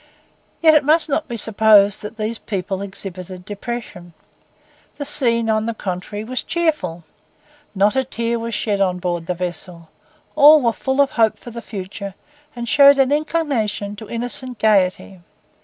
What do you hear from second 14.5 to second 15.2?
gaiety.